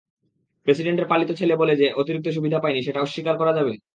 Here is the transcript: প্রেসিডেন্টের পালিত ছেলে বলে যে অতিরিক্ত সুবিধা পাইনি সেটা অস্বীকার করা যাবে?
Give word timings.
প্রেসিডেন্টের 0.67 1.09
পালিত 1.11 1.29
ছেলে 1.39 1.53
বলে 1.55 1.73
যে 1.75 1.87
অতিরিক্ত 1.99 2.27
সুবিধা 2.31 2.59
পাইনি 2.59 2.79
সেটা 2.83 2.99
অস্বীকার 3.01 3.35
করা 3.37 3.53
যাবে? 3.57 3.73